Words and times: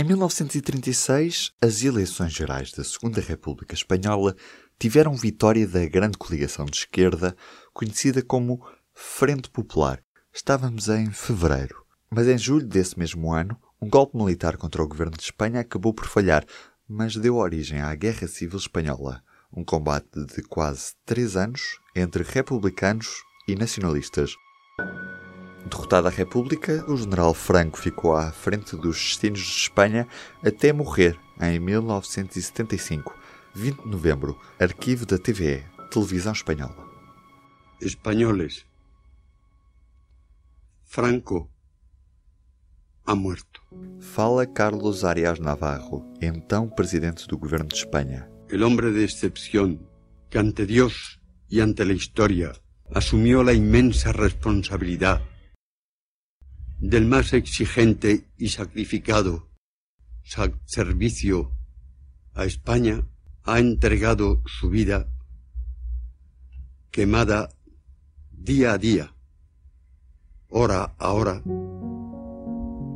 Em 0.00 0.04
1936, 0.04 1.54
as 1.60 1.82
eleições 1.82 2.32
gerais 2.32 2.70
da 2.70 2.84
Segunda 2.84 3.20
República 3.20 3.74
Espanhola 3.74 4.36
tiveram 4.78 5.12
vitória 5.16 5.66
da 5.66 5.84
grande 5.86 6.16
coligação 6.16 6.66
de 6.66 6.76
esquerda, 6.76 7.36
conhecida 7.74 8.22
como 8.22 8.64
Frente 8.94 9.50
Popular. 9.50 10.00
Estávamos 10.32 10.88
em 10.88 11.10
fevereiro, 11.10 11.84
mas 12.08 12.28
em 12.28 12.38
julho 12.38 12.64
desse 12.64 12.96
mesmo 12.96 13.32
ano, 13.32 13.60
um 13.82 13.88
golpe 13.88 14.16
militar 14.16 14.56
contra 14.56 14.80
o 14.80 14.86
governo 14.86 15.16
de 15.16 15.24
Espanha 15.24 15.58
acabou 15.58 15.92
por 15.92 16.06
falhar, 16.06 16.46
mas 16.88 17.16
deu 17.16 17.34
origem 17.34 17.80
à 17.80 17.92
Guerra 17.96 18.28
Civil 18.28 18.56
Espanhola, 18.56 19.20
um 19.52 19.64
combate 19.64 20.24
de 20.26 20.42
quase 20.42 20.92
três 21.04 21.36
anos 21.36 21.80
entre 21.92 22.22
republicanos 22.22 23.08
e 23.48 23.56
nacionalistas. 23.56 24.36
Derrotada 25.68 26.08
a 26.08 26.10
República, 26.10 26.84
o 26.88 26.96
general 26.96 27.34
Franco 27.34 27.78
ficou 27.78 28.16
à 28.16 28.32
frente 28.32 28.74
dos 28.74 28.96
destinos 28.96 29.40
de 29.40 29.46
Espanha 29.46 30.08
até 30.42 30.72
morrer 30.72 31.18
em 31.40 31.58
1975. 31.58 33.14
20 33.54 33.82
de 33.82 33.88
novembro, 33.88 34.38
arquivo 34.58 35.04
da 35.04 35.18
TVE, 35.18 35.64
Televisão 35.90 36.32
Espanhola. 36.32 36.88
Espanholes. 37.80 38.64
Franco 40.84 41.50
ha 43.04 43.14
muerto. 43.14 43.60
Fala 44.00 44.46
Carlos 44.46 45.04
Arias 45.04 45.38
Navarro, 45.38 46.04
então 46.22 46.68
presidente 46.68 47.26
do 47.28 47.36
governo 47.36 47.68
de 47.68 47.76
Espanha. 47.76 48.30
El 48.48 48.62
hombre 48.62 48.90
de 48.90 49.04
excepción 49.04 49.86
que 50.30 50.38
ante 50.38 50.64
Dios 50.64 51.20
y 51.50 51.60
ante 51.60 51.84
la 51.84 51.92
historia 51.92 52.52
asumió 52.94 53.42
la 53.42 53.52
inmensa 53.52 54.12
responsabilidad 54.12 55.20
del 56.78 57.06
más 57.06 57.32
exigente 57.32 58.24
y 58.36 58.48
sacrificado 58.48 59.48
servicio 60.64 61.52
a 62.34 62.44
España, 62.44 63.04
ha 63.44 63.58
entregado 63.58 64.42
su 64.46 64.68
vida 64.68 65.08
quemada 66.90 67.48
día 68.30 68.74
a 68.74 68.78
día, 68.78 69.14
hora 70.50 70.94
a 70.98 71.12
hora, 71.12 71.42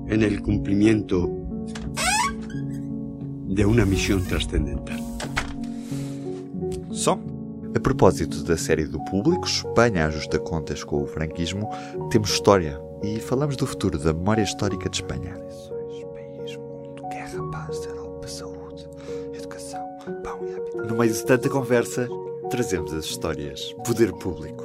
en 0.08 0.22
el 0.22 0.42
cumplimiento 0.42 1.28
de 3.46 3.64
una 3.64 3.84
misión 3.84 4.22
trascendental. 4.24 5.00
Só 6.92 7.18
a 7.74 7.80
propósito 7.80 8.44
da 8.44 8.58
série 8.58 8.86
do 8.86 9.02
público, 9.06 9.46
Espanha 9.46 10.06
ajusta 10.06 10.38
contas 10.38 10.84
com 10.84 11.02
o 11.02 11.06
franquismo, 11.06 11.70
temos 12.10 12.30
história 12.30 12.78
e 13.02 13.20
falamos 13.20 13.56
do 13.56 13.66
futuro 13.66 13.98
da 13.98 14.12
memória 14.12 14.42
histórica 14.42 14.88
de 14.88 14.96
Espanha. 14.96 15.36
No 20.88 20.96
meio 20.96 21.12
de 21.12 21.24
tanta 21.24 21.48
conversa, 21.48 22.08
trazemos 22.50 22.92
as 22.92 23.06
histórias. 23.06 23.72
Poder 23.84 24.12
público. 24.12 24.64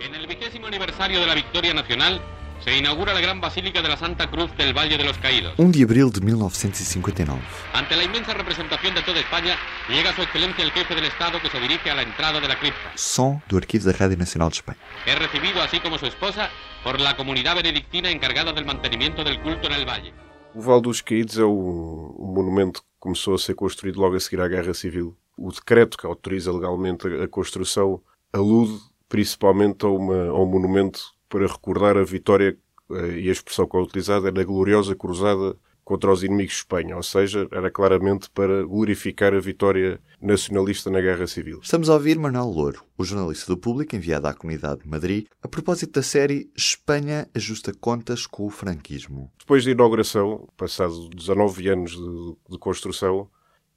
En 0.00 0.14
el 0.14 0.26
vigésimo 0.26 0.66
aniversario 0.66 1.18
de 1.20 1.26
la 1.26 1.34
victoria 1.34 1.74
nacional, 1.74 2.20
se 2.64 2.76
inaugura 2.76 3.14
la 3.14 3.20
gran 3.20 3.40
Basílica 3.40 3.82
de 3.82 3.88
la 3.88 3.96
Santa 3.96 4.30
Cruz 4.30 4.50
del 4.56 4.76
Valle 4.76 4.96
de 4.98 5.04
los 5.04 5.18
Caídos. 5.18 5.54
1 5.56 5.72
de 5.72 5.82
abril 5.82 6.10
de 6.10 6.20
1959. 6.20 7.40
Ante 7.72 7.96
la 7.96 8.04
inmensa 8.04 8.34
representación 8.34 8.94
de 8.94 9.02
toda 9.02 9.20
España, 9.20 9.56
llega 9.88 10.14
su 10.14 10.22
excelencia 10.22 10.64
el 10.64 10.72
jefe 10.72 10.94
del 10.94 11.04
Estado 11.04 11.40
que 11.40 11.50
se 11.50 11.60
dirige 11.60 11.90
a 11.90 11.94
la 11.94 12.02
entrada 12.02 12.40
de 12.40 12.48
la 12.48 12.58
cripta. 12.58 12.92
Som 12.94 13.40
do 13.48 13.56
arquivo 13.56 13.84
da 13.84 13.92
Rádio 13.92 14.16
Nacional 14.16 14.50
de 14.50 14.56
Espanha. 14.56 14.78
Es 15.06 15.18
recibido, 15.18 15.62
así 15.62 15.80
como 15.80 15.98
su 15.98 16.06
esposa, 16.06 16.50
por 16.82 17.00
la 17.00 17.16
comunidad 17.16 17.56
benedictina 17.56 18.10
encargada 18.10 18.52
del 18.52 18.64
mantenimiento 18.64 19.24
del 19.24 19.40
culto 19.40 19.66
en 19.66 19.72
el 19.72 19.86
valle. 19.86 20.12
O 20.54 20.62
Val 20.62 20.80
dos 20.80 21.02
Caídos 21.02 21.38
é 21.38 21.44
um, 21.44 22.14
um 22.18 22.32
monumento 22.32 22.80
que 22.80 22.88
começou 22.98 23.34
a 23.34 23.38
ser 23.38 23.54
construído 23.54 24.00
logo 24.00 24.16
a 24.16 24.20
seguir 24.20 24.40
à 24.40 24.48
Guerra 24.48 24.72
Civil. 24.72 25.16
O 25.36 25.52
decreto 25.52 25.98
que 25.98 26.06
autoriza 26.06 26.50
legalmente 26.50 27.06
a, 27.06 27.24
a 27.24 27.28
construção 27.28 28.00
alude 28.32 28.80
principalmente 29.08 29.84
a, 29.84 29.88
uma, 29.88 30.28
a 30.28 30.42
um 30.42 30.46
monumento 30.46 31.00
para 31.28 31.46
recordar 31.46 31.96
a 31.96 32.04
vitória 32.04 32.56
eh, 32.90 33.18
e 33.18 33.28
a 33.28 33.32
expressão 33.32 33.66
que 33.66 33.76
é 33.76 33.80
utilizada 33.80 34.28
é 34.28 34.32
na 34.32 34.44
gloriosa 34.44 34.94
cruzada 34.94 35.56
contra 35.86 36.10
os 36.10 36.24
inimigos 36.24 36.54
de 36.54 36.58
Espanha, 36.58 36.96
ou 36.96 37.02
seja, 37.02 37.46
era 37.52 37.70
claramente 37.70 38.28
para 38.30 38.64
glorificar 38.64 39.32
a 39.32 39.38
vitória 39.38 40.00
nacionalista 40.20 40.90
na 40.90 41.00
Guerra 41.00 41.28
Civil. 41.28 41.60
Estamos 41.62 41.88
a 41.88 41.94
ouvir 41.94 42.18
Manuel 42.18 42.46
Louro, 42.46 42.84
o 42.98 43.04
jornalista 43.04 43.54
do 43.54 43.56
Público 43.56 43.94
enviado 43.94 44.26
à 44.26 44.34
comunidade 44.34 44.82
de 44.82 44.88
Madrid, 44.88 45.26
a 45.40 45.46
propósito 45.46 45.92
da 45.92 46.02
série 46.02 46.50
Espanha 46.56 47.28
ajusta 47.32 47.72
contas 47.72 48.26
com 48.26 48.46
o 48.46 48.50
franquismo. 48.50 49.30
Depois 49.38 49.64
da 49.64 49.70
inauguração, 49.70 50.48
passados 50.56 51.08
19 51.08 51.68
anos 51.68 51.92
de, 51.92 52.36
de 52.50 52.58
construção, 52.58 53.30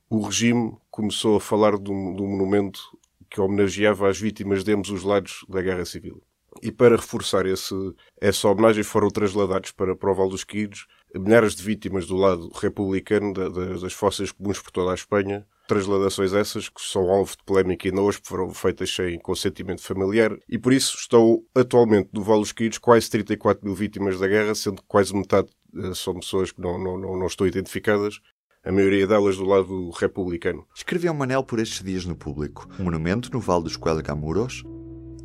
o 0.10 0.20
regime 0.22 0.76
começou 0.90 1.38
a 1.38 1.40
falar 1.40 1.78
de 1.78 1.92
um, 1.92 2.16
de 2.16 2.24
um 2.24 2.28
monumento 2.28 2.82
que 3.30 3.40
homenageava 3.40 4.10
as 4.10 4.20
vítimas 4.20 4.64
de 4.64 4.74
ambos 4.74 4.90
os 4.90 5.04
lados 5.04 5.46
da 5.48 5.62
Guerra 5.62 5.86
Civil. 5.86 6.24
E 6.62 6.72
para 6.72 6.96
reforçar 6.96 7.46
esse, 7.46 7.74
essa 8.20 8.48
homenagem 8.48 8.84
foram 8.84 9.10
trasladados 9.10 9.72
para, 9.72 9.96
para 9.96 10.12
o 10.12 10.16
Val 10.16 10.30
dos 10.30 10.44
Quírios 10.44 10.88
milhares 11.16 11.56
de 11.56 11.64
vítimas 11.64 12.06
do 12.06 12.16
lado 12.16 12.52
republicano 12.54 13.34
da, 13.34 13.50
da, 13.50 13.66
das 13.78 13.94
fossas 13.94 14.32
comuns 14.32 14.60
por 14.60 14.72
toda 14.72 14.92
a 14.92 14.96
Espanha. 14.96 15.46
Trasladações 15.68 16.34
essas 16.34 16.68
que 16.68 16.82
são 16.82 17.10
alvo 17.10 17.32
de 17.32 17.44
polémica 17.44 17.88
e 17.88 17.92
hoje 17.92 18.20
foram 18.24 18.50
feitas 18.54 18.94
sem 18.94 19.20
consentimento 19.20 19.82
familiar 19.82 20.36
e 20.48 20.58
por 20.58 20.74
isso 20.74 20.98
estão 20.98 21.44
atualmente 21.54 22.10
no 22.14 22.24
Val 22.24 22.40
dos 22.40 22.52
Quírios 22.52 22.78
quase 22.78 23.10
34 23.10 23.64
mil 23.64 23.76
vítimas 23.76 24.20
da 24.20 24.28
guerra, 24.28 24.56
sendo 24.56 24.82
que 24.82 24.88
quase 24.88 25.16
metade 25.16 25.50
eh, 25.76 25.94
são 25.94 26.20
pessoas 26.20 26.52
que 26.52 26.60
não, 26.60 26.78
não, 26.78 26.98
não, 26.98 27.18
não 27.18 27.28
estão 27.28 27.46
identificadas 27.46 28.20
a 28.64 28.72
maioria 28.72 29.08
delas 29.08 29.38
do 29.38 29.46
lado 29.46 29.90
republicano. 29.92 30.66
Escreveu 30.76 31.14
Manel 31.14 31.44
por 31.44 31.60
estes 31.60 31.84
dias 31.84 32.06
no 32.06 32.16
público. 32.16 32.68
O 32.78 32.84
monumento 32.84 33.32
no 33.32 33.40
Vale 33.40 33.64
dos 33.64 33.78
Coelgamuros 33.78 34.64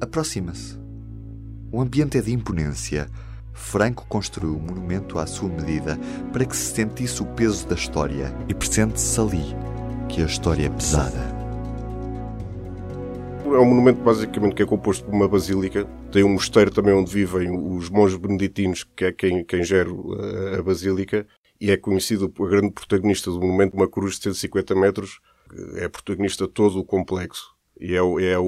aproxima-se. 0.01 0.84
O 1.75 1.81
ambiente 1.81 2.17
é 2.17 2.21
de 2.21 2.33
imponência. 2.33 3.11
Franco 3.53 4.07
construiu 4.07 4.55
o 4.57 4.61
monumento 4.61 5.19
à 5.19 5.27
sua 5.27 5.49
medida 5.49 5.99
para 6.33 6.45
que 6.45 6.57
se 6.57 6.73
sentisse 6.73 7.21
o 7.21 7.27
peso 7.27 7.67
da 7.67 7.75
história 7.75 8.33
e 8.49 8.55
pressente-se 8.55 9.21
ali 9.21 9.43
que 10.09 10.23
a 10.23 10.25
história 10.25 10.67
é 10.67 10.71
pesada. 10.71 11.19
É 13.45 13.59
um 13.59 13.65
monumento 13.65 14.01
basicamente 14.03 14.55
que 14.55 14.63
é 14.63 14.67
composto 14.67 15.05
por 15.05 15.13
uma 15.13 15.27
basílica. 15.27 15.85
Tem 16.13 16.23
um 16.23 16.35
mosteiro 16.35 16.71
também 16.71 16.95
onde 16.95 17.13
vivem 17.13 17.51
os 17.51 17.91
monges 17.91 18.19
beneditinos, 18.19 18.85
que 18.95 19.07
é 19.07 19.13
quem, 19.13 19.45
quem 19.45 19.65
gera 19.65 19.91
a 20.57 20.63
basílica 20.63 21.27
e 21.61 21.73
é 21.73 21.77
conhecido 21.77 22.31
por 22.31 22.51
grande 22.51 22.71
protagonista 22.71 23.33
do 23.33 23.41
monumento, 23.41 23.77
uma 23.77 23.89
cruz 23.89 24.15
de 24.15 24.23
150 24.23 24.77
metros, 24.77 25.19
é 25.75 25.89
protagonista 25.89 26.47
de 26.47 26.53
todo 26.53 26.79
o 26.79 26.85
complexo. 26.85 27.53
E 27.81 27.95
é, 27.95 28.33
é 28.33 28.39
o, 28.39 28.45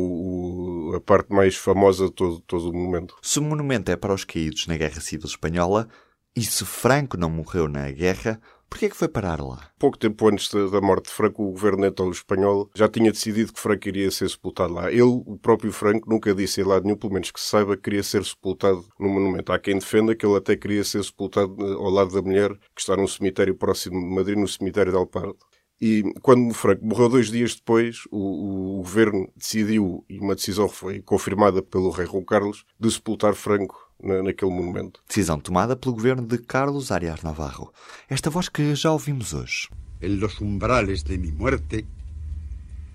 a 0.94 1.00
parte 1.00 1.32
mais 1.32 1.56
famosa 1.56 2.06
de 2.06 2.12
todo, 2.12 2.40
todo 2.40 2.70
o 2.70 2.72
monumento. 2.72 3.16
Se 3.22 3.38
o 3.38 3.42
monumento 3.42 3.90
é 3.90 3.96
para 3.96 4.14
os 4.14 4.24
caídos 4.24 4.66
na 4.66 4.76
Guerra 4.76 5.00
Civil 5.00 5.26
Espanhola, 5.26 5.88
e 6.36 6.42
se 6.42 6.64
Franco 6.64 7.16
não 7.16 7.30
morreu 7.30 7.66
na 7.66 7.90
guerra, 7.90 8.38
por 8.68 8.78
que 8.78 8.86
é 8.86 8.88
que 8.90 8.96
foi 8.96 9.08
parar 9.08 9.40
lá? 9.40 9.70
Pouco 9.78 9.96
tempo 9.96 10.28
antes 10.28 10.50
da 10.50 10.80
morte 10.80 11.06
de 11.06 11.12
Franco, 11.12 11.42
o 11.42 11.52
governo 11.52 11.86
então 11.86 12.10
espanhol 12.10 12.68
já 12.74 12.88
tinha 12.88 13.10
decidido 13.10 13.52
que 13.52 13.60
Franco 13.60 13.88
iria 13.88 14.10
ser 14.10 14.28
sepultado 14.28 14.74
lá. 14.74 14.90
Ele, 14.90 15.02
o 15.02 15.38
próprio 15.38 15.72
Franco, 15.72 16.10
nunca 16.10 16.34
disse 16.34 16.60
em 16.60 16.64
lado 16.64 16.84
nenhum, 16.84 16.96
pelo 16.96 17.12
menos 17.12 17.30
que 17.30 17.40
se 17.40 17.46
saiba, 17.46 17.76
que 17.76 17.82
queria 17.84 18.02
ser 18.02 18.24
sepultado 18.24 18.84
no 18.98 19.08
monumento. 19.08 19.52
Há 19.52 19.58
quem 19.58 19.78
defenda 19.78 20.14
que 20.14 20.26
ele 20.26 20.36
até 20.36 20.56
queria 20.56 20.84
ser 20.84 21.02
sepultado 21.04 21.56
eh, 21.60 21.72
ao 21.72 21.90
lado 21.90 22.12
da 22.12 22.20
mulher, 22.20 22.50
que 22.74 22.80
está 22.80 22.96
num 22.96 23.06
cemitério 23.06 23.54
próximo 23.54 23.98
de 23.98 24.14
Madrid, 24.14 24.36
no 24.36 24.48
cemitério 24.48 24.92
de 24.92 24.98
Alpardo. 24.98 25.38
E 25.80 26.02
quando 26.22 26.54
Franco 26.54 26.84
morreu 26.86 27.08
dois 27.08 27.30
dias 27.30 27.54
depois, 27.54 28.04
o, 28.10 28.78
o, 28.78 28.82
governo 28.82 29.28
decidiu, 29.36 30.04
e 30.08 30.18
uma 30.18 30.34
decisão 30.34 30.68
foi 30.68 31.02
confirmada 31.02 31.62
pelo 31.62 31.90
rei 31.90 32.06
João 32.06 32.24
Carlos, 32.24 32.64
de 32.80 32.90
sepultar 32.90 33.34
Franco 33.34 33.76
na, 34.02 34.22
naquele 34.22 34.50
monumento. 34.50 35.02
Decisão 35.06 35.38
tomada 35.38 35.76
pelo 35.76 35.94
governo 35.94 36.26
de 36.26 36.38
Carlos 36.38 36.90
Arias 36.90 37.22
Navarro. 37.22 37.72
Esta 38.08 38.30
voz 38.30 38.48
que 38.48 38.74
já 38.74 38.90
ouvimos 38.90 39.34
hoje. 39.34 39.68
En 40.00 40.20
los 40.20 40.40
umbrales 40.40 41.04
de 41.04 41.18
mi 41.18 41.32
muerte, 41.32 41.86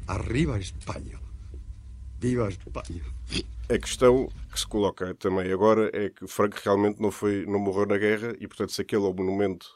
arriba 0.07 0.59
Espanha. 0.59 1.19
Viva 2.19 2.49
Espanha. 2.49 3.03
A 3.69 3.77
questão 3.79 4.27
que 4.51 4.59
se 4.59 4.67
coloca 4.67 5.15
também 5.15 5.51
agora 5.51 5.89
é 5.93 6.09
que 6.09 6.27
Franco 6.27 6.57
realmente 6.63 7.01
não, 7.01 7.09
foi, 7.09 7.45
não 7.45 7.59
morreu 7.59 7.85
na 7.85 7.97
guerra 7.97 8.35
e, 8.39 8.47
portanto, 8.47 8.71
se 8.71 8.81
aquele 8.81 9.05
é 9.05 9.07
o 9.07 9.13
monumento 9.13 9.67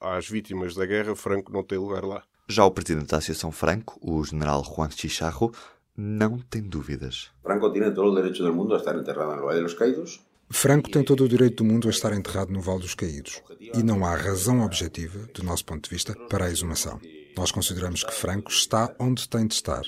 às 0.00 0.28
vítimas 0.28 0.74
da 0.74 0.84
guerra, 0.84 1.14
Franco 1.14 1.52
não 1.52 1.62
tem 1.62 1.78
lugar 1.78 2.04
lá. 2.04 2.22
Já 2.46 2.64
o 2.64 2.70
presidente 2.70 3.08
da 3.08 3.16
Associação 3.16 3.50
Franco, 3.50 3.98
o 4.02 4.22
general 4.22 4.62
Juan 4.62 4.90
Chicharro, 4.90 5.50
não 5.96 6.38
tem 6.38 6.62
dúvidas. 6.62 7.30
Franco 7.42 7.72
tem 7.72 7.94
todo 7.94 8.10
o 8.10 8.14
direito 8.14 8.42
do 8.42 8.52
mundo 8.52 8.74
a 8.74 8.76
estar 8.76 8.94
enterrado 8.94 9.36
no 9.36 9.46
Vale 9.46 9.62
dos 9.62 9.74
Caídos. 9.74 10.20
Franco 10.50 10.90
tem 10.90 11.02
todo 11.02 11.24
o 11.24 11.28
direito 11.28 11.64
do 11.64 11.64
mundo 11.64 11.88
a 11.88 11.90
estar 11.90 12.12
enterrado 12.12 12.52
no 12.52 12.60
Vale 12.60 12.80
dos 12.80 12.94
Caídos. 12.94 13.42
E 13.58 13.82
não 13.82 14.04
há 14.04 14.14
razão 14.14 14.62
objetiva, 14.62 15.26
do 15.32 15.42
nosso 15.42 15.64
ponto 15.64 15.84
de 15.84 15.90
vista, 15.90 16.14
para 16.28 16.44
a 16.46 16.50
exumação. 16.50 17.00
Nós 17.36 17.50
consideramos 17.50 18.04
que 18.04 18.12
Franco 18.12 18.50
está 18.50 18.94
onde 18.98 19.26
tem 19.28 19.46
de 19.46 19.54
estar. 19.54 19.82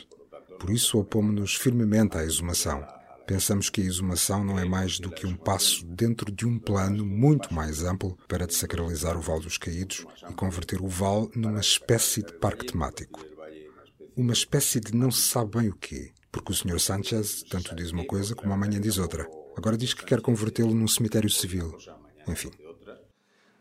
Por 0.58 0.70
isso 0.70 0.98
opomos-nos 0.98 1.54
firmemente 1.54 2.16
à 2.16 2.24
exumação. 2.24 2.82
Pensamos 3.26 3.68
que 3.68 3.80
a 3.80 3.84
exumação 3.84 4.44
não 4.44 4.56
é 4.56 4.64
mais 4.64 5.00
do 5.00 5.10
que 5.10 5.26
um 5.26 5.34
passo 5.34 5.84
dentro 5.84 6.30
de 6.30 6.46
um 6.46 6.58
plano 6.60 7.04
muito 7.04 7.52
mais 7.52 7.82
amplo 7.82 8.16
para 8.28 8.46
desacralizar 8.46 9.18
o 9.18 9.20
Vale 9.20 9.42
dos 9.42 9.58
Caídos 9.58 10.06
e 10.30 10.32
converter 10.32 10.80
o 10.80 10.86
Vale 10.86 11.28
numa 11.34 11.58
espécie 11.58 12.22
de 12.22 12.32
parque 12.34 12.66
temático. 12.66 13.24
Uma 14.16 14.32
espécie 14.32 14.78
de 14.78 14.94
não 14.94 15.10
se 15.10 15.22
sabe 15.22 15.58
bem 15.58 15.68
o 15.68 15.74
quê, 15.74 16.12
porque 16.30 16.52
o 16.52 16.54
Sr. 16.54 16.78
Sanchez 16.78 17.42
tanto 17.42 17.74
diz 17.74 17.90
uma 17.90 18.04
coisa 18.04 18.34
como 18.34 18.52
amanhã 18.52 18.80
diz 18.80 18.96
outra. 18.96 19.28
Agora 19.56 19.76
diz 19.76 19.92
que 19.92 20.04
quer 20.04 20.20
convertê-lo 20.20 20.74
num 20.74 20.86
cemitério 20.86 21.28
civil. 21.28 21.76
Enfim. 22.28 22.50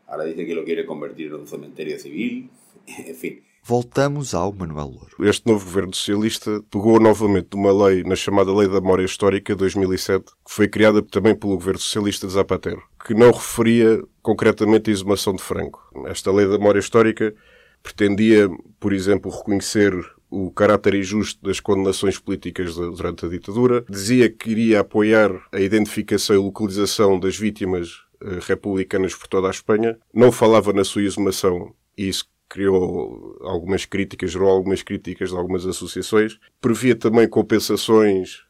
Agora 0.06 0.32
diz 0.32 0.46
que 0.46 0.54
lo 0.54 0.64
quer 0.64 0.86
convertir 0.86 1.30
num 1.30 1.46
cemitério 1.46 1.98
civil. 1.98 2.48
Enfim. 2.86 3.42
Voltamos 3.68 4.32
ao 4.32 4.52
Manuel 4.52 4.86
Louro. 4.86 5.28
Este 5.28 5.44
novo 5.44 5.64
governo 5.64 5.92
socialista 5.92 6.62
pegou 6.70 7.00
novamente 7.00 7.48
de 7.50 7.56
uma 7.56 7.72
lei, 7.72 8.04
na 8.04 8.14
chamada 8.14 8.54
Lei 8.54 8.68
da 8.68 8.80
Memória 8.80 9.04
Histórica 9.04 9.56
2007, 9.56 10.24
que 10.24 10.52
foi 10.54 10.68
criada 10.68 11.02
também 11.02 11.34
pelo 11.34 11.56
governo 11.56 11.80
socialista 11.80 12.28
de 12.28 12.34
Zapatero, 12.34 12.80
que 13.04 13.12
não 13.12 13.32
referia 13.32 14.00
concretamente 14.22 14.88
a 14.88 14.92
exumação 14.92 15.34
de 15.34 15.42
Franco. 15.42 15.82
Esta 16.06 16.30
Lei 16.30 16.46
da 16.46 16.56
Memória 16.56 16.78
Histórica 16.78 17.34
pretendia, 17.82 18.48
por 18.78 18.92
exemplo, 18.92 19.32
reconhecer 19.32 19.92
o 20.30 20.48
caráter 20.52 20.94
injusto 20.94 21.42
das 21.42 21.58
condenações 21.58 22.20
políticas 22.20 22.76
durante 22.76 23.26
a 23.26 23.28
ditadura, 23.28 23.84
dizia 23.90 24.30
que 24.30 24.48
iria 24.48 24.78
apoiar 24.78 25.32
a 25.50 25.58
identificação 25.58 26.36
e 26.36 26.38
localização 26.38 27.18
das 27.18 27.36
vítimas 27.36 28.04
eh, 28.22 28.38
republicanas 28.42 29.12
por 29.12 29.26
toda 29.26 29.48
a 29.48 29.50
Espanha, 29.50 29.98
não 30.14 30.30
falava 30.30 30.72
na 30.72 30.84
sua 30.84 31.02
exumação 31.02 31.74
e 31.98 32.08
isso 32.08 32.28
criou 32.48 33.36
algumas 33.42 33.84
críticas, 33.84 34.30
gerou 34.30 34.48
algumas 34.48 34.82
críticas 34.82 35.30
de 35.30 35.36
algumas 35.36 35.66
associações. 35.66 36.38
Previa 36.60 36.94
também 36.94 37.28
compensações 37.28 38.44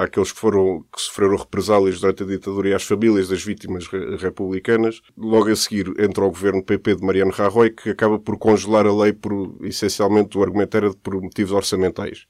àqueles 0.00 0.32
que, 0.32 0.38
foram, 0.38 0.84
que 0.94 1.00
sofreram 1.00 1.36
represálias 1.36 2.00
durante 2.00 2.22
a 2.22 2.26
ditadura 2.26 2.68
e 2.68 2.74
às 2.74 2.84
famílias 2.84 3.28
das 3.28 3.42
vítimas 3.42 3.86
republicanas. 4.18 5.00
Logo 5.16 5.50
a 5.50 5.56
seguir 5.56 5.88
entra 5.98 6.24
o 6.24 6.30
governo 6.30 6.62
PP 6.62 6.96
de 6.96 7.04
Mariano 7.04 7.32
Rajoy, 7.32 7.70
que 7.70 7.90
acaba 7.90 8.18
por 8.18 8.38
congelar 8.38 8.86
a 8.86 8.94
lei 8.94 9.12
por, 9.12 9.58
essencialmente, 9.62 10.38
o 10.38 10.42
argumento 10.42 10.76
era 10.76 10.92
por 10.94 11.20
motivos 11.20 11.52
orçamentais. 11.52 12.26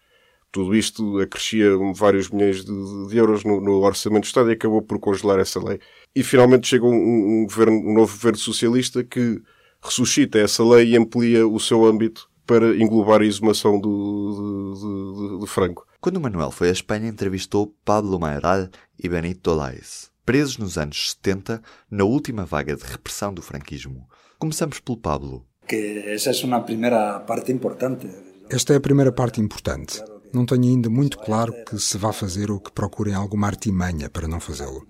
Tudo 0.50 0.75
isto 0.75 1.20
acrescia 1.20 1.70
vários 1.94 2.31
milhões 2.31 2.64
de, 2.64 3.08
de 3.08 3.17
euros 3.19 3.44
no, 3.44 3.61
no, 3.61 3.81
orçamento 3.82 4.23
do 4.23 4.26
Estado 4.26 4.50
e 4.50 4.55
acabou 4.55 4.81
por 4.81 4.99
congelar 4.99 5.38
essa 5.38 5.62
lei. 5.62 5.79
E 6.17 6.25
finalmente 6.25 6.67
chega 6.67 6.87
um, 6.87 7.43
um, 7.43 7.46
governo, 7.46 7.76
um 7.76 7.94
novo 7.94 8.12
governo 8.14 8.38
socialista 8.38 9.05
que 9.05 9.43
ressuscita 9.82 10.38
essa 10.38 10.64
lei 10.64 10.90
e 10.90 10.96
amplia 10.96 11.46
o 11.46 11.58
seu 11.58 11.84
âmbito 11.84 12.28
para 12.46 12.76
englobar 12.76 13.20
a 13.20 13.26
exumação 13.26 13.78
do, 13.78 14.75
de, 14.75 15.34
de, 15.34 15.40
de 15.40 15.46
Franco. 15.46 15.86
Quando 16.00 16.20
Manuel 16.20 16.50
foi 16.50 16.69
à 16.69 16.72
Espanha, 16.72 17.08
entrevistou 17.08 17.75
Pablo 17.84 18.19
Maioral 18.19 18.69
e 18.98 19.08
Benito 19.08 19.52
Lais, 19.52 20.10
presos 20.25 20.56
nos 20.56 20.78
anos 20.78 21.10
70, 21.10 21.60
na 21.90 22.04
última 22.04 22.44
vaga 22.44 22.75
de 22.75 22.84
repressão 22.84 23.34
do 23.34 23.42
franquismo. 23.42 24.08
Começamos 24.38 24.80
pelo 24.80 24.96
Pablo. 24.96 25.44
Que 25.66 26.04
essa 26.06 26.30
é 26.30 26.44
uma 26.44 26.62
primeira 26.62 27.20
parte 27.20 27.52
importante. 27.52 28.08
Esta 28.48 28.72
é 28.72 28.76
a 28.76 28.80
primeira 28.80 29.12
parte 29.12 29.40
importante. 29.40 30.02
Não 30.32 30.44
tenho 30.44 30.64
ainda 30.64 30.90
muito 30.90 31.19
claro 31.19 31.52
que 31.64 31.78
se 31.78 31.96
vá 31.96 32.12
fazer 32.12 32.50
ou 32.50 32.60
que 32.60 32.70
procurem 32.70 33.14
alguma 33.14 33.46
artimanha 33.46 34.10
para 34.10 34.28
não 34.28 34.40
fazê-lo. 34.40 34.86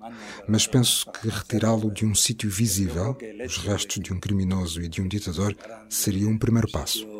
Mas 0.49 0.67
penso 0.67 1.11
que 1.13 1.29
retirá-lo 1.29 1.91
de 1.91 2.05
um 2.05 2.15
sítio 2.15 2.51
visível, 2.51 3.17
os 3.47 3.59
restos 3.59 4.03
de 4.03 4.13
um 4.13 4.19
criminoso 4.19 4.83
e 4.83 4.89
de 4.89 5.01
um 5.01 5.09
ditador, 5.09 5.57
seria 5.89 6.29
um 6.29 6.39
primeiro 6.39 6.71
passo. 6.71 6.99
E 6.99 7.07
um. 7.07 7.19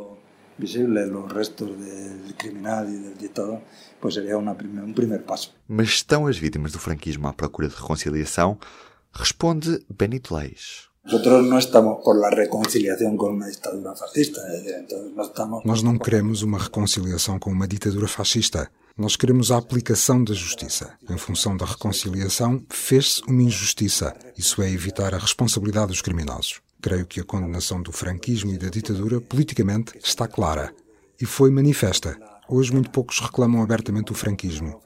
Mas 5.69 5.89
estão 5.89 6.27
as 6.27 6.37
vítimas 6.37 6.73
do 6.73 6.79
franquismo 6.79 7.29
à 7.29 7.33
procura 7.33 7.69
de 7.69 7.77
reconciliação? 7.77 8.59
Responde 9.13 9.85
Benito 9.89 10.35
Leis. 10.35 10.88
Nosotros 11.11 11.47
no 11.47 11.59
estamos 11.59 12.05
por 12.05 12.21
la 12.21 12.29
reconciliación 12.29 13.17
con 13.17 13.37
una 13.37 13.47
dictadura 13.47 13.95
fascista. 13.95 14.43
Entonces 14.79 15.11
no 15.17 15.23
estamos... 15.23 15.65
Nós 15.65 15.83
não 15.83 15.97
queremos 15.97 16.43
uma 16.43 16.59
reconciliação 16.59 17.39
com 17.39 17.51
uma 17.51 17.67
ditadura 17.67 18.07
fascista. 18.07 18.71
Nós 18.95 19.17
queremos 19.17 19.51
a 19.51 19.57
aplicação 19.57 20.23
da 20.23 20.35
justiça. 20.35 20.99
Em 21.09 21.17
função 21.17 21.57
da 21.57 21.65
reconciliação, 21.65 22.63
fez-se 22.69 23.23
uma 23.27 23.43
injustiça. 23.43 24.15
Isso 24.37 24.61
é 24.61 24.71
evitar 24.71 25.15
a 25.15 25.19
responsabilidade 25.19 25.87
dos 25.87 26.03
criminosos. 26.03 26.61
Creio 26.83 27.07
que 27.07 27.21
a 27.21 27.25
condenação 27.25 27.81
do 27.81 27.91
franquismo 27.91 28.53
e 28.53 28.59
da 28.59 28.69
ditadura, 28.69 29.19
politicamente, 29.19 29.99
está 30.05 30.29
clara. 30.29 30.75
E 31.19 31.25
foi 31.25 31.51
manifesta. 31.51 32.19
Hoje, 32.47 32.71
muito 32.71 32.91
poucos 32.91 33.19
reclamam 33.19 33.63
abertamente 33.63 34.13
o 34.13 34.15
franquismo. 34.15 34.79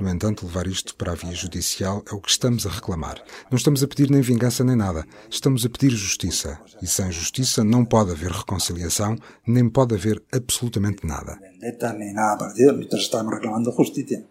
No 0.00 0.08
entanto, 0.08 0.46
levar 0.46 0.66
isto 0.66 0.94
para 0.96 1.12
a 1.12 1.14
via 1.14 1.34
judicial 1.34 2.02
é 2.10 2.14
o 2.14 2.20
que 2.20 2.30
estamos 2.30 2.66
a 2.66 2.70
reclamar. 2.70 3.22
Não 3.50 3.56
estamos 3.56 3.82
a 3.82 3.88
pedir 3.88 4.10
nem 4.10 4.20
vingança 4.20 4.64
nem 4.64 4.76
nada. 4.76 5.04
Estamos 5.30 5.64
a 5.64 5.70
pedir 5.70 5.90
justiça. 5.90 6.60
E 6.82 6.86
sem 6.86 7.10
justiça 7.12 7.62
não 7.62 7.84
pode 7.84 8.10
haver 8.10 8.30
reconciliação, 8.30 9.16
nem 9.46 9.68
pode 9.68 9.94
haver 9.94 10.22
absolutamente 10.32 11.06
nada. 11.06 11.38
Vendetta 11.40 11.92
nem 11.92 12.12
nada 12.12 12.38
parecido. 12.38 12.72
Nós 12.90 13.02
estamos 13.02 13.34
reclamando 13.34 13.72
justiça. 13.72 14.24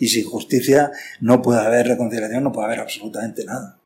E 0.00 0.08
sem 0.08 0.22
justiça 0.22 0.90
não 1.20 1.42
pode 1.42 1.58
haver 1.58 1.86
reconciliação, 1.86 2.40
não 2.40 2.52
pode 2.52 2.66
haver 2.66 2.80
absolutamente 2.80 3.44
nada. 3.44 3.76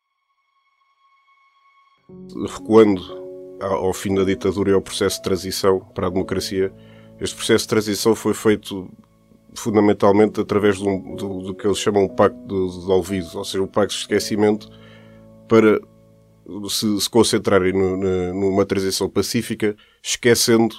Recuando 2.47 3.25
ao 3.61 3.93
fim 3.93 4.15
da 4.15 4.25
ditadura 4.25 4.71
e 4.71 4.75
ao 4.75 4.83
processo 4.83 5.17
de 5.17 5.23
transição 5.23 5.81
para 5.81 6.07
a 6.07 6.11
democracia, 6.11 6.73
este 7.21 7.35
processo 7.35 7.65
de 7.65 7.69
transição 7.69 8.15
foi 8.15 8.35
feito 8.35 8.91
fundamentalmente 9.57 10.41
através 10.41 10.79
do, 10.79 11.17
do, 11.17 11.43
do, 11.43 11.55
que 11.55 11.67
eles 11.67 11.79
chamam 11.79 12.05
o 12.05 12.09
pacto 12.09 12.39
de, 12.39 13.31
de 13.31 13.37
ou 13.37 13.45
seja, 13.45 13.63
o 13.63 13.69
pacto 13.69 13.95
de 13.95 14.01
esquecimento, 14.01 14.69
para 15.49 15.81
se, 16.69 17.01
se 17.01 17.11
concentrarem 17.11 17.73
no, 17.73 17.97
no, 17.97 18.35
numa 18.35 18.67
transição 18.67 19.09
pacífica, 19.09 19.77
esquecendo, 20.03 20.75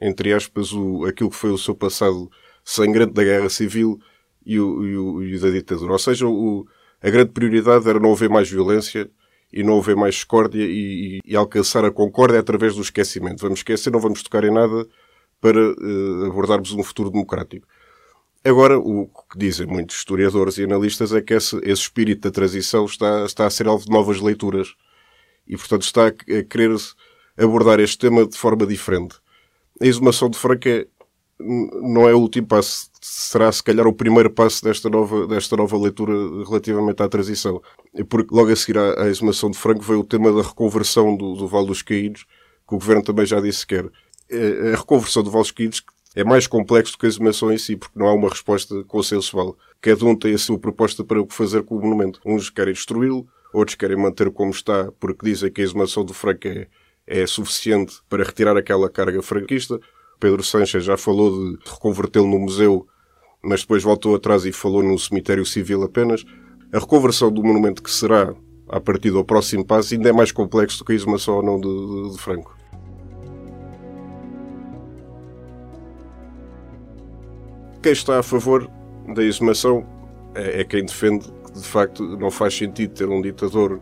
entre 0.00 0.32
aspas, 0.32 0.72
o, 0.72 1.04
aquilo 1.04 1.30
que 1.30 1.36
foi 1.36 1.50
o 1.50 1.58
seu 1.58 1.74
passado 1.74 2.30
sangrante 2.64 3.12
da 3.12 3.24
guerra 3.24 3.48
civil 3.48 3.98
e 4.44 4.58
o, 4.58 4.84
e 4.84 4.96
o, 4.96 5.22
e 5.22 5.38
da 5.38 5.50
ditadura. 5.50 5.92
Ou 5.92 5.98
seja, 5.98 6.26
o, 6.26 6.66
a 7.02 7.10
grande 7.10 7.32
prioridade 7.32 7.88
era 7.88 8.00
não 8.00 8.12
haver 8.12 8.28
mais 8.28 8.50
violência 8.50 9.10
e 9.52 9.62
não 9.62 9.78
haver 9.78 9.96
mais 9.96 10.14
discórdia 10.14 10.64
e, 10.64 11.20
e, 11.24 11.36
alcançar 11.36 11.84
a 11.84 11.90
concórdia 11.90 12.38
através 12.38 12.74
do 12.76 12.82
esquecimento. 12.82 13.40
Vamos 13.40 13.60
esquecer, 13.60 13.90
não 13.90 14.00
vamos 14.00 14.22
tocar 14.22 14.44
em 14.44 14.52
nada 14.52 14.86
para 15.40 15.58
uh, 15.58 16.26
abordarmos 16.26 16.72
um 16.72 16.82
futuro 16.82 17.10
democrático. 17.10 17.66
Agora, 18.42 18.78
o 18.78 19.06
que 19.06 19.38
dizem 19.38 19.66
muitos 19.66 19.96
historiadores 19.96 20.56
e 20.56 20.64
analistas 20.64 21.12
é 21.12 21.20
que 21.20 21.34
esse, 21.34 21.56
esse 21.58 21.82
espírito 21.82 22.22
da 22.22 22.30
transição 22.30 22.86
está, 22.86 23.24
está 23.26 23.46
a 23.46 23.50
ser 23.50 23.68
alvo 23.68 23.84
de 23.84 23.90
novas 23.90 24.18
leituras 24.18 24.74
e, 25.46 25.56
portanto, 25.56 25.82
está 25.82 26.06
a 26.06 26.12
querer 26.12 26.74
abordar 27.36 27.80
este 27.80 27.98
tema 27.98 28.26
de 28.26 28.36
forma 28.38 28.66
diferente. 28.66 29.16
A 29.80 29.86
exumação 29.86 30.30
de 30.30 30.38
Franca 30.38 30.86
não 31.38 32.08
é 32.08 32.14
o 32.14 32.18
último 32.18 32.46
passo, 32.46 32.90
será 33.00 33.50
se 33.52 33.62
calhar 33.62 33.86
o 33.86 33.92
primeiro 33.92 34.30
passo 34.30 34.64
desta 34.64 34.88
nova, 34.88 35.26
desta 35.26 35.56
nova 35.56 35.76
leitura 35.76 36.12
relativamente 36.46 37.02
à 37.02 37.08
transição. 37.08 37.60
Porque 38.08 38.34
logo 38.34 38.50
a 38.50 38.56
seguir 38.56 38.78
à, 38.78 39.04
à 39.04 39.08
exumação 39.08 39.50
de 39.50 39.58
Franco 39.58 39.82
veio 39.82 40.00
o 40.00 40.04
tema 40.04 40.32
da 40.32 40.42
reconversão 40.42 41.14
do, 41.14 41.34
do 41.34 41.46
Vale 41.46 41.66
dos 41.66 41.82
Caídos, 41.82 42.24
que 42.66 42.74
o 42.74 42.78
Governo 42.78 43.02
também 43.02 43.26
já 43.26 43.38
disse 43.40 43.66
que 43.66 43.76
quer. 43.76 43.90
A 44.72 44.76
reconversão 44.76 45.22
do 45.22 45.30
Vale 45.30 45.42
dos 45.42 45.50
Caídos 45.50 45.82
é 46.14 46.24
mais 46.24 46.46
complexo 46.46 46.92
do 46.92 46.98
que 46.98 47.06
a 47.06 47.08
exumação 47.08 47.52
em 47.52 47.58
si, 47.58 47.76
porque 47.76 47.98
não 47.98 48.06
há 48.06 48.12
uma 48.12 48.28
resposta 48.28 48.82
consensual. 48.84 49.56
Cada 49.80 50.04
um 50.04 50.16
tem 50.16 50.34
a 50.34 50.38
sua 50.38 50.58
proposta 50.58 51.04
para 51.04 51.20
o 51.20 51.26
que 51.26 51.34
fazer 51.34 51.62
com 51.62 51.76
o 51.76 51.80
monumento. 51.80 52.20
Uns 52.26 52.50
querem 52.50 52.74
destruí-lo, 52.74 53.26
outros 53.52 53.76
querem 53.76 53.96
manter 53.96 54.30
como 54.30 54.50
está, 54.50 54.90
porque 54.98 55.24
dizem 55.24 55.52
que 55.52 55.60
a 55.60 55.64
exumação 55.64 56.04
do 56.04 56.12
Franco 56.12 56.48
é, 56.48 56.66
é 57.06 57.26
suficiente 57.26 57.96
para 58.08 58.24
retirar 58.24 58.56
aquela 58.56 58.90
carga 58.90 59.22
franquista. 59.22 59.78
Pedro 60.18 60.42
Sanches 60.42 60.84
já 60.84 60.96
falou 60.96 61.30
de 61.30 61.58
reconvertê-lo 61.70 62.26
no 62.26 62.40
museu, 62.40 62.86
mas 63.42 63.60
depois 63.60 63.82
voltou 63.82 64.14
atrás 64.14 64.44
e 64.44 64.52
falou 64.52 64.82
num 64.82 64.98
cemitério 64.98 65.46
civil 65.46 65.82
apenas. 65.82 66.24
A 66.72 66.78
reconversão 66.78 67.30
do 67.32 67.42
monumento 67.42 67.82
que 67.82 67.90
será, 67.90 68.34
a 68.68 68.80
partir 68.80 69.10
do 69.10 69.24
próximo 69.24 69.64
passo, 69.64 69.94
ainda 69.94 70.08
é 70.08 70.12
mais 70.12 70.32
complexo 70.32 70.78
do 70.78 70.84
que 70.84 70.92
a 70.92 70.94
exumação 70.94 71.36
ou 71.36 71.42
não 71.42 71.60
de, 71.60 71.68
de, 71.68 72.16
de 72.16 72.18
Franco. 72.22 72.59
Quem 77.82 77.92
está 77.92 78.18
a 78.18 78.22
favor 78.22 78.70
da 79.14 79.22
exumação 79.22 79.86
é, 80.34 80.60
é 80.60 80.64
quem 80.64 80.84
defende 80.84 81.26
que 81.46 81.52
de 81.52 81.66
facto 81.66 82.02
não 82.18 82.30
faz 82.30 82.54
sentido 82.54 82.92
ter 82.92 83.08
um 83.08 83.22
ditador 83.22 83.80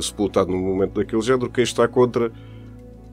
sepultado 0.00 0.50
num 0.50 0.60
momento 0.60 0.94
daquele 0.94 1.20
género. 1.20 1.50
Quem 1.50 1.62
está 1.62 1.86
contra 1.86 2.32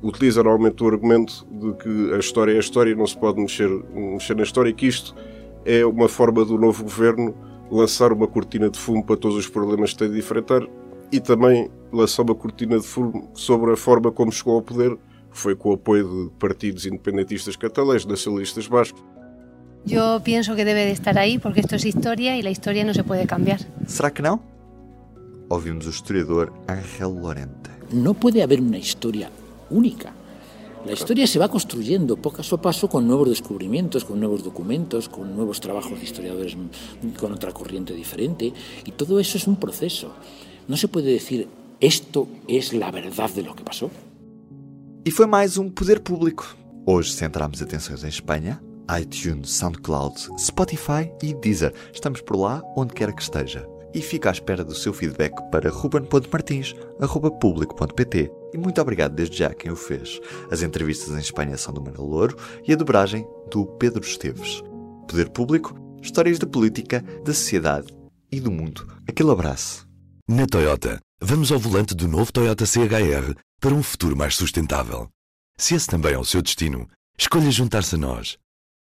utiliza 0.01 0.41
normalmente 0.41 0.81
o 0.81 0.87
argumento 0.87 1.45
de 1.51 1.73
que 1.73 2.13
a 2.13 2.19
história 2.19 2.53
é 2.53 2.55
a 2.55 2.59
história 2.59 2.91
e 2.91 2.95
não 2.95 3.05
se 3.05 3.17
pode 3.17 3.39
mexer, 3.39 3.69
mexer 3.93 4.35
na 4.35 4.43
história 4.43 4.69
e 4.69 4.73
que 4.73 4.87
isto 4.87 5.13
é 5.65 5.85
uma 5.85 6.07
forma 6.07 6.43
do 6.45 6.57
novo 6.57 6.83
governo 6.83 7.35
lançar 7.69 8.11
uma 8.13 8.27
cortina 8.27 8.69
de 8.69 8.79
fumo 8.79 9.03
para 9.03 9.17
todos 9.17 9.37
os 9.37 9.47
problemas 9.47 9.91
que 9.91 9.99
tem 9.99 10.11
de 10.11 10.19
enfrentar 10.19 10.61
e 11.11 11.19
também 11.19 11.69
lançar 11.91 12.23
uma 12.23 12.35
cortina 12.35 12.79
de 12.79 12.85
fumo 12.85 13.29
sobre 13.33 13.71
a 13.71 13.77
forma 13.77 14.11
como 14.11 14.31
chegou 14.31 14.55
ao 14.55 14.61
poder, 14.61 14.97
foi 15.31 15.55
com 15.55 15.69
o 15.69 15.73
apoio 15.73 16.07
de 16.07 16.31
partidos 16.39 16.85
independentistas 16.85 17.55
catalães, 17.55 18.05
nacionalistas 18.05 18.67
bascos. 18.67 19.03
Eu 19.85 20.21
penso 20.21 20.55
que 20.55 20.63
deve 20.63 20.85
de 20.85 20.93
estar 20.93 21.17
aí 21.17 21.39
porque 21.39 21.59
isto 21.59 21.75
é 21.75 21.77
história 21.77 22.37
e 22.39 22.47
a 22.47 22.51
história 22.51 22.83
não 22.85 22.93
se 22.93 23.03
pode 23.03 23.25
cambiar. 23.27 23.59
Será 23.85 24.09
que 24.09 24.21
não? 24.21 24.39
Ouvimos 25.49 25.85
o 25.85 25.89
historiador 25.89 26.53
Ángel 26.67 27.11
Lorente. 27.11 27.69
Não 27.91 28.15
pode 28.15 28.41
haver 28.41 28.59
uma 28.59 28.77
história 28.77 29.29
única. 29.69 30.13
La 30.85 30.93
historia 30.93 31.27
se 31.27 31.39
va 31.39 31.47
construyendo 31.47 32.17
poco 32.17 32.41
a 32.41 32.57
paso 32.57 32.89
con 32.89 33.07
nuevos 33.07 33.29
descubrimientos, 33.29 34.03
con 34.03 34.19
nuevos 34.19 34.43
documentos, 34.43 35.07
con 35.07 35.33
nuevos 35.33 35.61
trabajos 35.61 35.97
de 35.97 36.03
historiadores 36.03 36.57
con 37.17 37.31
otra 37.31 37.53
corriente 37.53 37.93
diferente. 37.93 38.51
Y 38.85 38.91
todo 38.91 39.19
eso 39.19 39.37
es 39.37 39.47
un 39.47 39.55
proceso. 39.57 40.11
No 40.67 40.75
se 40.75 40.87
puede 40.87 41.11
decir 41.11 41.47
esto 41.79 42.27
es 42.47 42.73
la 42.73 42.91
verdad 42.91 43.29
de 43.31 43.43
lo 43.43 43.55
que 43.55 43.63
pasó. 43.63 43.89
E 45.05 45.11
foi 45.11 45.25
mais 45.25 45.57
um 45.57 45.69
Poder 45.69 45.99
Público. 45.99 46.55
Hoje 46.85 47.13
centramos 47.13 47.61
atenções 47.61 48.03
em 48.03 48.09
Espanha, 48.09 48.61
iTunes, 48.99 49.51
SoundCloud, 49.51 50.15
Spotify 50.39 51.11
e 51.21 51.33
Deezer. 51.33 51.73
Estamos 51.93 52.21
por 52.21 52.37
lá 52.37 52.63
onde 52.75 52.93
quer 52.93 53.13
que 53.13 53.21
esteja. 53.21 53.67
E 53.93 54.01
fica 54.01 54.29
à 54.29 54.31
espera 54.31 54.63
do 54.63 54.73
seu 54.73 54.93
feedback 54.93 55.33
para 55.51 55.69
ruben.martins.público.pt 55.69 58.31
e 58.53 58.57
muito 58.57 58.81
obrigado 58.81 59.15
desde 59.15 59.37
já 59.37 59.47
a 59.47 59.53
quem 59.53 59.71
o 59.71 59.75
fez. 59.75 60.19
As 60.51 60.61
entrevistas 60.61 61.15
em 61.15 61.19
Espanha 61.19 61.57
são 61.57 61.73
do 61.73 61.81
Manuel 61.81 62.05
Louro 62.05 62.37
e 62.67 62.73
a 62.73 62.75
dobragem 62.75 63.25
do 63.51 63.65
Pedro 63.65 64.03
Esteves. 64.03 64.61
Poder 65.07 65.29
Público, 65.29 65.75
histórias 66.01 66.39
da 66.39 66.47
política, 66.47 67.01
da 67.23 67.33
sociedade 67.33 67.87
e 68.31 68.39
do 68.39 68.51
mundo. 68.51 68.87
Aquele 69.07 69.31
abraço. 69.31 69.87
Na 70.29 70.47
Toyota, 70.47 70.99
vamos 71.21 71.51
ao 71.51 71.59
volante 71.59 71.93
do 71.93 72.07
novo 72.07 72.31
Toyota 72.31 72.65
CHR 72.65 73.35
para 73.59 73.73
um 73.73 73.83
futuro 73.83 74.15
mais 74.15 74.35
sustentável. 74.35 75.09
Se 75.57 75.75
esse 75.75 75.87
também 75.87 76.13
é 76.13 76.17
o 76.17 76.25
seu 76.25 76.41
destino, 76.41 76.87
escolha 77.17 77.51
juntar-se 77.51 77.95
a 77.95 77.97
nós. 77.97 78.37